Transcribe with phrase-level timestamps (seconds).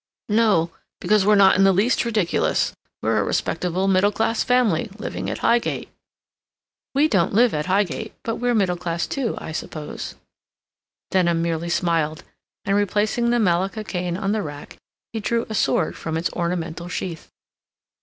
[0.29, 2.73] "No—because we're not in the least ridiculous.
[3.03, 5.89] We're a respectable middle class family, living at Highgate."
[6.95, 10.15] "We don't live at Highgate, but we're middle class too, I suppose."
[11.11, 12.23] Denham merely smiled,
[12.65, 14.77] and replacing the malacca cane on the rack,
[15.13, 17.29] he drew a sword from its ornamental sheath.